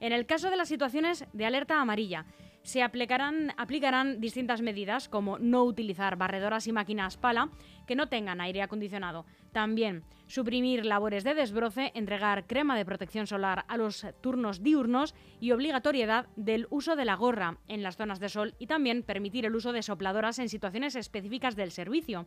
En 0.00 0.14
el 0.14 0.24
caso 0.24 0.48
de 0.48 0.56
las 0.56 0.68
situaciones 0.68 1.26
de 1.34 1.44
alerta 1.44 1.82
amarilla, 1.82 2.24
se 2.64 2.82
aplicarán, 2.82 3.52
aplicarán 3.56 4.20
distintas 4.20 4.62
medidas 4.62 5.08
como 5.08 5.38
no 5.38 5.62
utilizar 5.64 6.16
barredoras 6.16 6.66
y 6.66 6.72
máquinas 6.72 7.16
pala 7.16 7.50
que 7.86 7.94
no 7.94 8.08
tengan 8.08 8.40
aire 8.40 8.62
acondicionado. 8.62 9.26
También 9.52 10.02
suprimir 10.26 10.84
labores 10.84 11.22
de 11.22 11.34
desbroce, 11.34 11.92
entregar 11.94 12.46
crema 12.46 12.76
de 12.76 12.86
protección 12.86 13.26
solar 13.26 13.66
a 13.68 13.76
los 13.76 14.06
turnos 14.22 14.62
diurnos 14.62 15.14
y 15.40 15.52
obligatoriedad 15.52 16.26
del 16.36 16.66
uso 16.70 16.96
de 16.96 17.04
la 17.04 17.14
gorra 17.14 17.58
en 17.68 17.82
las 17.82 17.96
zonas 17.96 18.18
de 18.18 18.30
sol 18.30 18.54
y 18.58 18.66
también 18.66 19.02
permitir 19.02 19.44
el 19.44 19.54
uso 19.54 19.72
de 19.72 19.82
sopladoras 19.82 20.38
en 20.38 20.48
situaciones 20.48 20.96
específicas 20.96 21.56
del 21.56 21.70
servicio 21.70 22.26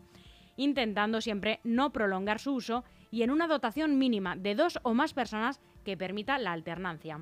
intentando 0.57 1.21
siempre 1.21 1.59
no 1.63 1.91
prolongar 1.91 2.39
su 2.39 2.53
uso 2.53 2.83
y 3.11 3.21
en 3.21 3.31
una 3.31 3.47
dotación 3.47 3.97
mínima 3.97 4.35
de 4.35 4.55
dos 4.55 4.79
o 4.83 4.93
más 4.93 5.13
personas 5.13 5.61
que 5.85 5.95
permita 5.95 6.37
la 6.39 6.51
alternancia. 6.51 7.21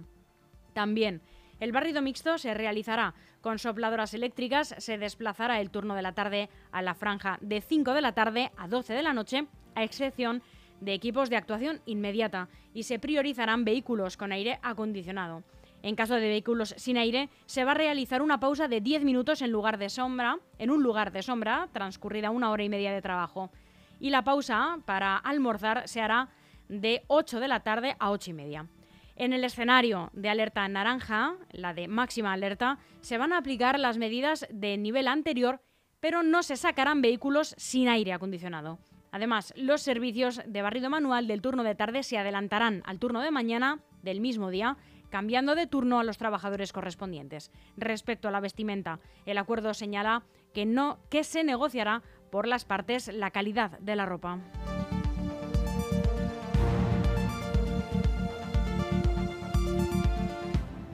También 0.73 1.21
el 1.59 1.71
barrido 1.71 2.01
mixto 2.01 2.37
se 2.37 2.53
realizará 2.53 3.13
con 3.41 3.59
sopladoras 3.59 4.13
eléctricas, 4.13 4.75
se 4.77 4.97
desplazará 4.97 5.61
el 5.61 5.69
turno 5.69 5.95
de 5.95 6.01
la 6.01 6.13
tarde 6.13 6.49
a 6.71 6.81
la 6.81 6.95
franja 6.95 7.37
de 7.41 7.61
5 7.61 7.93
de 7.93 8.01
la 8.01 8.13
tarde 8.13 8.51
a 8.57 8.67
12 8.67 8.93
de 8.93 9.03
la 9.03 9.13
noche, 9.13 9.47
a 9.75 9.83
excepción 9.83 10.41
de 10.81 10.93
equipos 10.93 11.29
de 11.29 11.37
actuación 11.37 11.81
inmediata, 11.85 12.49
y 12.73 12.83
se 12.83 12.99
priorizarán 12.99 13.63
vehículos 13.63 14.17
con 14.17 14.31
aire 14.31 14.59
acondicionado. 14.61 15.43
En 15.81 15.95
caso 15.95 16.15
de 16.15 16.27
vehículos 16.27 16.73
sin 16.77 16.97
aire, 16.97 17.29
se 17.45 17.63
va 17.63 17.71
a 17.71 17.75
realizar 17.75 18.21
una 18.21 18.39
pausa 18.39 18.67
de 18.67 18.81
10 18.81 19.03
minutos 19.03 19.41
en 19.41 19.51
lugar 19.51 19.77
de 19.77 19.89
sombra, 19.89 20.39
en 20.57 20.71
un 20.71 20.81
lugar 20.81 21.11
de 21.11 21.21
sombra, 21.21 21.69
transcurrida 21.71 22.31
una 22.31 22.49
hora 22.49 22.63
y 22.63 22.69
media 22.69 22.91
de 22.91 23.03
trabajo. 23.03 23.51
Y 23.99 24.09
la 24.09 24.23
pausa 24.23 24.79
para 24.85 25.15
almorzar 25.15 25.87
se 25.87 26.01
hará 26.01 26.29
de 26.67 27.03
8 27.07 27.39
de 27.39 27.47
la 27.47 27.59
tarde 27.61 27.95
a 27.99 28.09
8 28.09 28.31
y 28.31 28.33
media. 28.33 28.67
En 29.15 29.31
el 29.31 29.45
escenario 29.45 30.09
de 30.13 30.29
alerta 30.29 30.67
naranja, 30.67 31.35
la 31.51 31.73
de 31.73 31.87
máxima 31.87 32.33
alerta, 32.33 32.79
se 32.99 33.17
van 33.17 33.31
a 33.31 33.37
aplicar 33.37 33.79
las 33.79 33.97
medidas 33.97 34.45
de 34.49 34.77
nivel 34.77 35.07
anterior, 35.07 35.61
pero 36.01 36.21
no 36.21 36.43
se 36.43 36.57
sacarán 36.57 37.01
vehículos 37.01 37.55
sin 37.57 37.87
aire 37.87 38.11
acondicionado. 38.11 38.77
Además, 39.11 39.53
los 39.55 39.81
servicios 39.81 40.41
de 40.45 40.61
barrido 40.61 40.89
manual 40.89 41.27
del 41.27 41.41
turno 41.41 41.63
de 41.63 41.75
tarde 41.75 42.03
se 42.03 42.17
adelantarán 42.17 42.83
al 42.85 42.99
turno 42.99 43.21
de 43.21 43.31
mañana 43.31 43.79
del 44.01 44.19
mismo 44.19 44.49
día, 44.49 44.75
cambiando 45.09 45.55
de 45.55 45.67
turno 45.67 45.99
a 45.99 46.03
los 46.03 46.17
trabajadores 46.17 46.73
correspondientes. 46.73 47.49
Respecto 47.77 48.27
a 48.27 48.31
la 48.31 48.41
vestimenta, 48.41 48.99
el 49.25 49.37
acuerdo 49.37 49.73
señala 49.73 50.23
que 50.53 50.65
no 50.65 50.99
que 51.09 51.23
se 51.23 51.45
negociará 51.45 52.03
por 52.29 52.47
las 52.47 52.65
partes 52.65 53.07
la 53.07 53.31
calidad 53.31 53.79
de 53.79 53.95
la 53.95 54.05
ropa. 54.05 54.39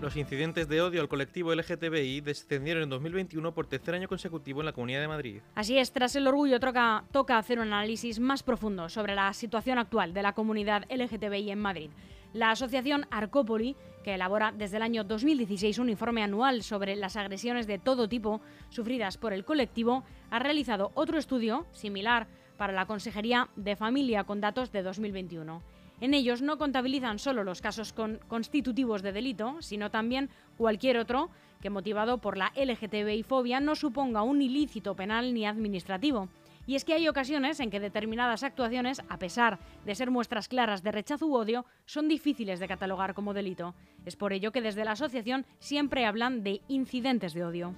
Los 0.01 0.17
incidentes 0.17 0.67
de 0.67 0.81
odio 0.81 0.99
al 0.99 1.07
colectivo 1.07 1.53
LGTBI 1.53 2.21
descendieron 2.21 2.81
en 2.81 2.89
2021 2.89 3.53
por 3.53 3.67
tercer 3.67 3.93
año 3.93 4.07
consecutivo 4.07 4.59
en 4.59 4.65
la 4.65 4.73
Comunidad 4.73 4.99
de 4.99 5.07
Madrid. 5.07 5.41
Así 5.53 5.77
es, 5.77 5.91
tras 5.91 6.15
el 6.15 6.25
orgullo 6.25 6.59
toca, 6.59 7.03
toca 7.11 7.37
hacer 7.37 7.59
un 7.59 7.67
análisis 7.67 8.19
más 8.19 8.41
profundo 8.41 8.89
sobre 8.89 9.13
la 9.13 9.31
situación 9.33 9.77
actual 9.77 10.11
de 10.15 10.23
la 10.23 10.33
comunidad 10.33 10.85
LGTBI 10.89 11.51
en 11.51 11.59
Madrid. 11.59 11.91
La 12.33 12.49
asociación 12.49 13.05
Arcópoli, 13.11 13.75
que 14.03 14.15
elabora 14.15 14.51
desde 14.51 14.77
el 14.77 14.83
año 14.83 15.03
2016 15.03 15.77
un 15.77 15.89
informe 15.89 16.23
anual 16.23 16.63
sobre 16.63 16.95
las 16.95 17.15
agresiones 17.15 17.67
de 17.67 17.77
todo 17.77 18.09
tipo 18.09 18.41
sufridas 18.69 19.19
por 19.19 19.33
el 19.33 19.45
colectivo, 19.45 20.03
ha 20.31 20.39
realizado 20.39 20.89
otro 20.95 21.19
estudio 21.19 21.67
similar 21.73 22.25
para 22.57 22.73
la 22.73 22.87
Consejería 22.87 23.49
de 23.55 23.75
Familia 23.75 24.23
con 24.23 24.41
datos 24.41 24.71
de 24.71 24.81
2021. 24.81 25.61
En 26.01 26.15
ellos 26.15 26.41
no 26.41 26.57
contabilizan 26.57 27.19
solo 27.19 27.43
los 27.43 27.61
casos 27.61 27.93
constitutivos 28.27 29.03
de 29.03 29.11
delito, 29.11 29.61
sino 29.61 29.91
también 29.91 30.29
cualquier 30.57 30.97
otro 30.97 31.29
que, 31.61 31.69
motivado 31.69 32.17
por 32.17 32.37
la 32.37 32.51
LGTBI-fobia, 32.55 33.59
no 33.59 33.75
suponga 33.75 34.23
un 34.23 34.41
ilícito 34.41 34.95
penal 34.95 35.31
ni 35.33 35.45
administrativo. 35.45 36.27
Y 36.65 36.75
es 36.75 36.85
que 36.85 36.93
hay 36.93 37.07
ocasiones 37.07 37.59
en 37.59 37.69
que 37.69 37.79
determinadas 37.79 38.43
actuaciones, 38.43 39.01
a 39.09 39.17
pesar 39.17 39.59
de 39.85 39.93
ser 39.93 40.09
muestras 40.09 40.47
claras 40.47 40.81
de 40.81 40.91
rechazo 40.91 41.27
u 41.27 41.35
odio, 41.35 41.65
son 41.85 42.07
difíciles 42.07 42.59
de 42.59 42.67
catalogar 42.67 43.13
como 43.13 43.33
delito. 43.33 43.75
Es 44.05 44.15
por 44.15 44.33
ello 44.33 44.51
que 44.51 44.61
desde 44.61 44.85
la 44.85 44.93
asociación 44.93 45.45
siempre 45.59 46.05
hablan 46.05 46.43
de 46.43 46.61
incidentes 46.67 47.33
de 47.33 47.45
odio. 47.45 47.75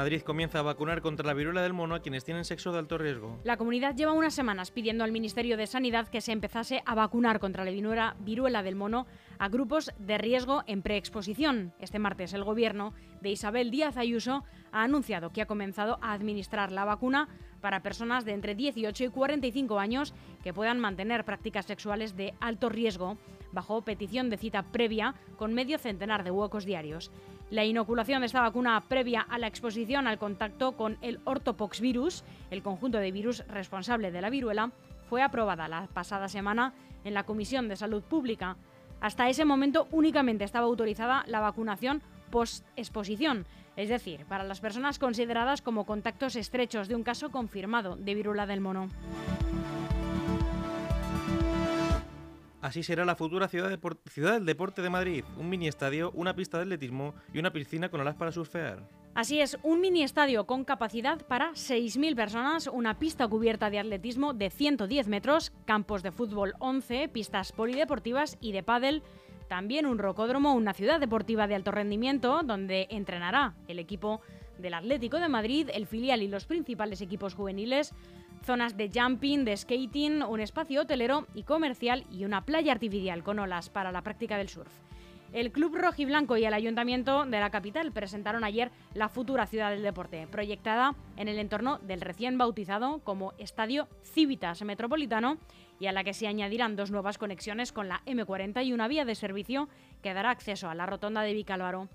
Madrid 0.00 0.22
comienza 0.22 0.60
a 0.60 0.62
vacunar 0.62 1.02
contra 1.02 1.26
la 1.26 1.34
viruela 1.34 1.60
del 1.60 1.74
mono 1.74 1.94
a 1.94 2.00
quienes 2.00 2.24
tienen 2.24 2.46
sexo 2.46 2.72
de 2.72 2.78
alto 2.78 2.96
riesgo. 2.96 3.38
La 3.44 3.58
comunidad 3.58 3.94
lleva 3.94 4.12
unas 4.12 4.32
semanas 4.32 4.70
pidiendo 4.70 5.04
al 5.04 5.12
Ministerio 5.12 5.58
de 5.58 5.66
Sanidad 5.66 6.08
que 6.08 6.22
se 6.22 6.32
empezase 6.32 6.82
a 6.86 6.94
vacunar 6.94 7.38
contra 7.38 7.66
la 7.66 8.14
viruela 8.18 8.62
del 8.62 8.76
mono 8.76 9.06
a 9.40 9.48
grupos 9.48 9.90
de 9.98 10.18
riesgo 10.18 10.62
en 10.66 10.82
preexposición. 10.82 11.72
Este 11.80 11.98
martes 11.98 12.34
el 12.34 12.44
gobierno 12.44 12.92
de 13.22 13.30
Isabel 13.30 13.70
Díaz 13.70 13.96
Ayuso 13.96 14.44
ha 14.70 14.82
anunciado 14.82 15.30
que 15.30 15.40
ha 15.40 15.46
comenzado 15.46 15.98
a 16.02 16.12
administrar 16.12 16.70
la 16.70 16.84
vacuna 16.84 17.26
para 17.62 17.82
personas 17.82 18.26
de 18.26 18.32
entre 18.32 18.54
18 18.54 19.04
y 19.04 19.08
45 19.08 19.78
años 19.78 20.14
que 20.44 20.52
puedan 20.52 20.78
mantener 20.78 21.24
prácticas 21.24 21.64
sexuales 21.64 22.16
de 22.16 22.34
alto 22.38 22.68
riesgo 22.68 23.16
bajo 23.50 23.80
petición 23.80 24.28
de 24.28 24.36
cita 24.36 24.62
previa 24.62 25.14
con 25.38 25.54
medio 25.54 25.78
centenar 25.78 26.22
de 26.22 26.30
huecos 26.30 26.66
diarios. 26.66 27.10
La 27.48 27.64
inoculación 27.64 28.20
de 28.20 28.26
esta 28.26 28.42
vacuna 28.42 28.78
previa 28.88 29.22
a 29.22 29.38
la 29.38 29.46
exposición 29.46 30.06
al 30.06 30.18
contacto 30.18 30.76
con 30.76 30.98
el 31.00 31.18
ortopoxvirus, 31.24 32.24
el 32.50 32.62
conjunto 32.62 32.98
de 32.98 33.10
virus 33.10 33.42
responsable 33.48 34.10
de 34.10 34.20
la 34.20 34.28
viruela, 34.28 34.70
fue 35.08 35.22
aprobada 35.22 35.66
la 35.66 35.86
pasada 35.86 36.28
semana 36.28 36.74
en 37.04 37.14
la 37.14 37.24
Comisión 37.24 37.68
de 37.68 37.76
Salud 37.76 38.02
Pública. 38.02 38.58
Hasta 39.00 39.28
ese 39.28 39.44
momento 39.44 39.88
únicamente 39.90 40.44
estaba 40.44 40.66
autorizada 40.66 41.24
la 41.26 41.40
vacunación 41.40 42.02
post-exposición, 42.30 43.46
es 43.76 43.88
decir, 43.88 44.24
para 44.26 44.44
las 44.44 44.60
personas 44.60 44.98
consideradas 44.98 45.62
como 45.62 45.86
contactos 45.86 46.36
estrechos 46.36 46.88
de 46.88 46.94
un 46.94 47.02
caso 47.02 47.30
confirmado 47.30 47.96
de 47.96 48.14
viruela 48.14 48.46
del 48.46 48.60
mono. 48.60 48.88
Así 52.60 52.82
será 52.82 53.06
la 53.06 53.16
futura 53.16 53.48
ciudad, 53.48 53.78
ciudad, 54.06 54.34
del 54.34 54.44
deporte 54.44 54.82
de 54.82 54.90
Madrid, 54.90 55.24
un 55.38 55.48
mini 55.48 55.66
estadio, 55.66 56.10
una 56.12 56.36
pista 56.36 56.58
de 56.58 56.64
atletismo 56.64 57.14
y 57.32 57.38
una 57.38 57.52
piscina 57.52 57.88
con 57.88 58.02
alas 58.02 58.16
para 58.16 58.32
surfear. 58.32 58.99
Así 59.20 59.38
es, 59.38 59.58
un 59.62 59.82
mini 59.82 60.02
estadio 60.02 60.46
con 60.46 60.64
capacidad 60.64 61.20
para 61.26 61.50
6.000 61.50 62.16
personas, 62.16 62.68
una 62.68 62.98
pista 62.98 63.28
cubierta 63.28 63.68
de 63.68 63.78
atletismo 63.78 64.32
de 64.32 64.48
110 64.48 65.08
metros, 65.08 65.52
campos 65.66 66.02
de 66.02 66.10
fútbol 66.10 66.54
11, 66.58 67.10
pistas 67.10 67.52
polideportivas 67.52 68.38
y 68.40 68.52
de 68.52 68.62
pádel, 68.62 69.02
también 69.46 69.84
un 69.84 69.98
rocódromo, 69.98 70.54
una 70.54 70.72
ciudad 70.72 71.00
deportiva 71.00 71.46
de 71.46 71.54
alto 71.54 71.70
rendimiento 71.70 72.40
donde 72.42 72.86
entrenará 72.88 73.52
el 73.68 73.78
equipo 73.78 74.22
del 74.56 74.72
Atlético 74.72 75.18
de 75.18 75.28
Madrid, 75.28 75.68
el 75.70 75.86
filial 75.86 76.22
y 76.22 76.28
los 76.28 76.46
principales 76.46 77.02
equipos 77.02 77.34
juveniles, 77.34 77.92
zonas 78.42 78.78
de 78.78 78.90
jumping, 78.90 79.44
de 79.44 79.54
skating, 79.54 80.22
un 80.22 80.40
espacio 80.40 80.80
hotelero 80.80 81.26
y 81.34 81.42
comercial 81.42 82.06
y 82.10 82.24
una 82.24 82.46
playa 82.46 82.72
artificial 82.72 83.22
con 83.22 83.38
olas 83.38 83.68
para 83.68 83.92
la 83.92 84.00
práctica 84.00 84.38
del 84.38 84.48
surf. 84.48 84.72
El 85.32 85.52
Club 85.52 85.76
Rojiblanco 85.76 86.36
y 86.36 86.44
el 86.44 86.54
Ayuntamiento 86.54 87.24
de 87.24 87.38
la 87.38 87.50
capital 87.50 87.92
presentaron 87.92 88.42
ayer 88.42 88.72
la 88.94 89.08
futura 89.08 89.46
ciudad 89.46 89.70
del 89.70 89.82
deporte, 89.82 90.26
proyectada 90.26 90.96
en 91.16 91.28
el 91.28 91.38
entorno 91.38 91.78
del 91.78 92.00
recién 92.00 92.36
bautizado 92.36 92.98
como 93.04 93.32
Estadio 93.38 93.86
Civitas 94.02 94.60
Metropolitano 94.62 95.38
y 95.78 95.86
a 95.86 95.92
la 95.92 96.02
que 96.02 96.14
se 96.14 96.26
añadirán 96.26 96.74
dos 96.74 96.90
nuevas 96.90 97.16
conexiones 97.16 97.70
con 97.70 97.88
la 97.88 98.02
M40 98.06 98.64
y 98.64 98.72
una 98.72 98.88
vía 98.88 99.04
de 99.04 99.14
servicio 99.14 99.68
que 100.02 100.14
dará 100.14 100.30
acceso 100.30 100.68
a 100.68 100.74
la 100.74 100.86
rotonda 100.86 101.22
de 101.22 101.34
Vicálvaro. 101.34 101.88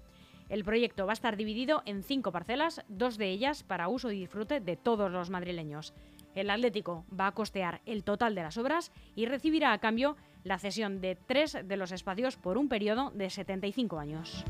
El 0.47 0.63
proyecto 0.63 1.05
va 1.05 1.11
a 1.11 1.13
estar 1.13 1.35
dividido 1.35 1.83
en 1.85 2.03
cinco 2.03 2.31
parcelas, 2.31 2.85
dos 2.87 3.17
de 3.17 3.31
ellas 3.31 3.63
para 3.63 3.89
uso 3.89 4.11
y 4.11 4.19
disfrute 4.19 4.61
de 4.61 4.77
todos 4.77 5.11
los 5.11 5.29
madrileños. 5.29 5.93
El 6.35 6.49
Atlético 6.49 7.05
va 7.17 7.27
a 7.27 7.31
costear 7.33 7.81
el 7.85 8.05
total 8.05 8.33
de 8.33 8.43
las 8.43 8.57
obras 8.57 8.93
y 9.13 9.25
recibirá 9.25 9.73
a 9.73 9.79
cambio 9.79 10.15
la 10.45 10.59
cesión 10.59 11.01
de 11.01 11.15
tres 11.15 11.57
de 11.61 11.75
los 11.75 11.91
espacios 11.91 12.37
por 12.37 12.57
un 12.57 12.69
periodo 12.69 13.11
de 13.13 13.29
75 13.29 13.99
años. 13.99 14.45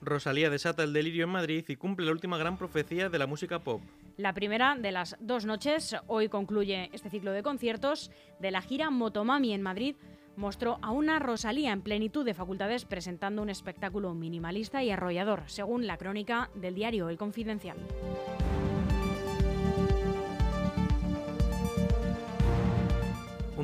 Rosalía 0.00 0.48
desata 0.48 0.82
el 0.84 0.94
delirio 0.94 1.24
en 1.24 1.30
Madrid 1.30 1.64
y 1.68 1.76
cumple 1.76 2.06
la 2.06 2.12
última 2.12 2.38
gran 2.38 2.56
profecía 2.56 3.10
de 3.10 3.18
la 3.18 3.26
música 3.26 3.58
pop. 3.58 3.82
La 4.16 4.32
primera 4.32 4.74
de 4.74 4.90
las 4.90 5.16
dos 5.20 5.44
noches, 5.44 5.94
hoy 6.06 6.30
concluye 6.30 6.88
este 6.94 7.10
ciclo 7.10 7.32
de 7.32 7.42
conciertos 7.42 8.10
de 8.40 8.50
la 8.50 8.62
gira 8.62 8.90
Motomami 8.90 9.52
en 9.52 9.62
Madrid, 9.62 9.96
mostró 10.36 10.78
a 10.80 10.90
una 10.92 11.18
Rosalía 11.18 11.72
en 11.72 11.82
plenitud 11.82 12.24
de 12.24 12.32
facultades 12.32 12.86
presentando 12.86 13.42
un 13.42 13.50
espectáculo 13.50 14.14
minimalista 14.14 14.82
y 14.82 14.90
arrollador, 14.90 15.42
según 15.46 15.86
la 15.86 15.98
crónica 15.98 16.48
del 16.54 16.74
diario 16.74 17.10
El 17.10 17.18
Confidencial. 17.18 17.76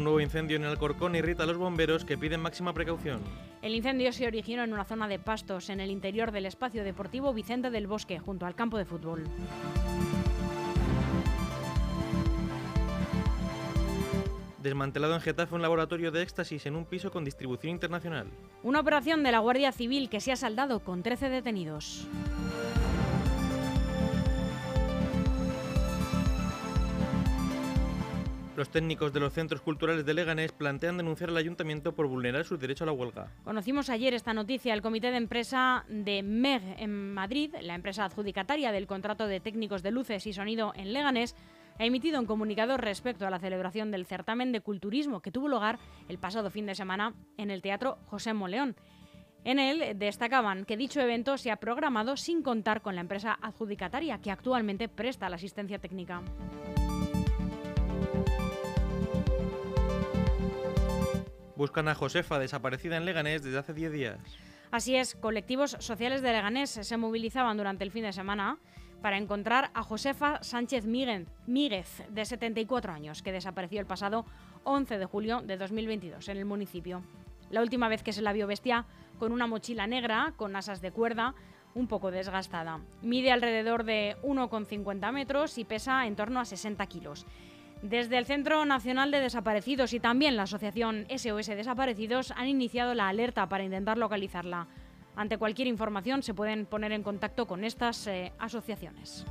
Un 0.05 0.11
nuevo 0.11 0.21
incendio 0.21 0.59
en 0.59 0.65
Alcorcón 0.65 1.17
irrita 1.17 1.45
a 1.45 1.47
los 1.47 1.57
bomberos 1.57 2.05
que 2.05 2.19
piden 2.19 2.39
máxima 2.39 2.75
precaución. 2.75 3.23
El 3.63 3.75
incendio 3.75 4.13
se 4.13 4.27
originó 4.27 4.63
en 4.63 4.75
una 4.75 4.85
zona 4.85 5.09
de 5.09 5.19
pastos 5.19 5.71
en 5.71 5.81
el 5.81 5.91
interior 5.91 6.31
del 6.31 6.45
espacio 6.45 6.85
deportivo 6.85 7.33
Vicente 7.33 7.71
del 7.71 7.87
Bosque, 7.87 8.19
junto 8.19 8.45
al 8.45 8.55
campo 8.55 8.77
de 8.77 8.85
fútbol. 8.85 9.25
Desmantelado 14.59 15.15
en 15.15 15.23
Getafe 15.23 15.55
un 15.55 15.63
laboratorio 15.63 16.11
de 16.11 16.21
éxtasis 16.21 16.67
en 16.67 16.77
un 16.77 16.85
piso 16.85 17.11
con 17.11 17.25
distribución 17.25 17.73
internacional. 17.73 18.27
Una 18.63 18.81
operación 18.81 19.23
de 19.23 19.33
la 19.33 19.39
Guardia 19.39 19.73
Civil 19.73 20.11
que 20.11 20.21
se 20.21 20.33
ha 20.33 20.37
saldado 20.37 20.81
con 20.81 21.03
13 21.03 21.31
detenidos. 21.31 22.07
Los 28.57 28.71
técnicos 28.71 29.13
de 29.13 29.19
los 29.19 29.33
centros 29.33 29.61
culturales 29.61 30.07
de 30.07 30.15
Leganés 30.15 30.53
plantean 30.53 30.97
denunciar 30.97 31.31
al 31.31 31.37
ayuntamiento 31.37 31.93
por 31.93 32.07
vulnerar 32.07 32.45
su 32.45 32.57
derecho 32.57 32.85
a 32.85 32.87
la 32.87 32.93
huelga. 32.93 33.33
Conocimos 33.43 33.91
ayer 33.91 34.15
esta 34.15 34.33
noticia. 34.33 34.73
El 34.75 34.83
comité 34.83 35.11
de 35.11 35.17
empresa 35.17 35.85
de 35.89 36.23
MEG 36.23 36.63
en 36.79 37.13
Madrid, 37.13 37.53
la 37.61 37.75
empresa 37.75 38.05
adjudicataria 38.05 38.71
del 38.71 38.87
contrato 38.87 39.27
de 39.27 39.41
técnicos 39.41 39.83
de 39.83 39.91
luces 39.91 40.25
y 40.29 40.33
sonido 40.33 40.73
en 40.77 40.93
Leganés, 40.93 41.35
ha 41.81 41.85
emitido 41.85 42.21
un 42.21 42.27
comunicado 42.27 42.77
respecto 42.77 43.27
a 43.27 43.31
la 43.31 43.41
celebración 43.41 43.91
del 43.91 44.07
certamen 44.07 44.53
de 44.53 44.61
culturismo 44.61 45.21
que 45.21 45.33
tuvo 45.33 45.49
lugar 45.49 45.81
el 46.09 46.19
pasado 46.19 46.49
fin 46.49 46.67
de 46.67 46.77
semana 46.77 47.13
en 47.37 47.51
el 47.51 47.61
Teatro 47.61 47.99
José 48.07 48.35
Moleón. 48.35 48.77
En 49.43 49.59
él 49.59 49.99
destacaban 49.99 50.65
que 50.65 50.77
dicho 50.77 51.01
evento 51.01 51.37
se 51.39 51.51
ha 51.51 51.57
programado 51.57 52.17
sin 52.17 52.43
contar 52.43 52.83
con 52.83 52.95
la 52.95 53.01
empresa 53.01 53.37
adjudicataria 53.43 54.19
que 54.19 54.31
actualmente 54.31 54.89
presta 54.89 55.29
la 55.29 55.37
asistencia 55.37 55.81
técnica. 55.81 56.23
Buscan 61.57 61.89
a 61.89 61.95
Josefa, 61.95 62.39
desaparecida 62.39 62.97
en 62.97 63.05
Leganés 63.05 63.43
desde 63.43 63.59
hace 63.59 63.75
10 63.75 63.93
días. 63.93 64.19
Así 64.71 64.97
es, 64.97 65.15
colectivos 65.15 65.77
sociales 65.79 66.21
de 66.21 66.33
Leganés 66.33 66.71
se 66.71 66.97
movilizaban 66.97 67.57
durante 67.57 67.85
el 67.85 67.93
fin 67.93 68.03
de 68.03 68.13
semana 68.13 68.59
para 69.03 69.19
encontrar 69.19 69.71
a 69.75 69.83
Josefa 69.83 70.43
Sánchez 70.43 70.87
Míguez, 70.87 72.03
de 72.09 72.25
74 72.25 72.93
años, 72.93 73.23
que 73.23 73.33
desapareció 73.33 73.79
el 73.79 73.87
pasado 73.87 74.25
11 74.65 74.99
de 74.99 75.05
julio 75.05 75.43
de 75.43 75.57
2022 75.59 76.29
en 76.29 76.39
el 76.39 76.45
municipio. 76.45 77.03
La 77.51 77.61
última 77.61 77.89
vez 77.89 78.03
que 78.03 78.13
se 78.13 78.23
la 78.23 78.33
vio 78.33 78.47
vestía 78.47 78.87
con 79.19 79.31
una 79.31 79.47
mochila 79.47 79.87
negra 79.87 80.33
con 80.37 80.57
asas 80.57 80.81
de 80.81 80.91
cuerda 80.91 81.35
un 81.75 81.87
poco 81.87 82.11
desgastada. 82.11 82.81
Mide 83.03 83.31
alrededor 83.31 83.85
de 83.85 84.17
1,50 84.23 85.13
metros 85.13 85.59
y 85.59 85.65
pesa 85.65 86.07
en 86.07 86.17
torno 86.17 86.41
a 86.41 86.45
60 86.45 86.87
kilos. 86.87 87.27
Desde 87.85 88.17
el 88.17 88.25
Centro 88.25 88.65
Nacional 88.65 89.11
de 89.11 89.21
Desaparecidos 89.21 89.93
y 89.93 90.01
también 90.01 90.37
la 90.37 90.45
Asociación 90.45 91.07
SOS 91.15 91.49
Desaparecidos 91.49 92.31
han 92.31 92.49
iniciado 92.49 92.95
la 92.95 93.09
alerta 93.09 93.47
para 93.47 93.63
intentar 93.63 93.99
localizarla. 93.99 94.69
Ante 95.15 95.37
cualquier 95.37 95.69
información 95.69 96.23
se 96.23 96.33
pueden 96.33 96.65
poner 96.65 96.93
en 96.93 97.03
contacto 97.03 97.47
con 97.47 97.63
estas 97.63 98.07
eh, 98.07 98.33
asociaciones. 98.39 99.27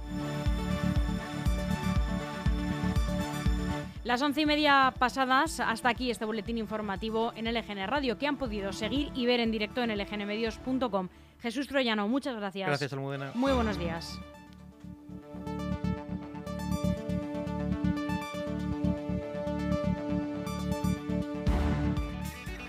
Las 4.03 4.21
once 4.21 4.41
y 4.41 4.45
media 4.45 4.93
pasadas, 4.99 5.59
hasta 5.59 5.89
aquí 5.89 6.11
este 6.11 6.25
boletín 6.25 6.59
informativo 6.59 7.33
en 7.35 7.51
LGN 7.51 7.87
Radio, 7.87 8.19
que 8.19 8.27
han 8.27 8.37
podido 8.37 8.71
seguir 8.71 9.09
y 9.15 9.25
ver 9.25 9.39
en 9.39 9.49
directo 9.49 9.81
en 9.81 9.97
lgnmedios.com. 9.97 11.09
Jesús 11.41 11.67
Troyano, 11.67 12.07
muchas 12.07 12.35
gracias. 12.35 12.67
Gracias, 12.67 12.93
Almudena. 12.93 13.31
Muy 13.33 13.51
buenos 13.51 13.79
días. 13.79 14.19